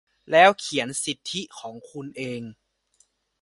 [0.31, 2.41] แล้วเขียนสิทธิของคุณเอง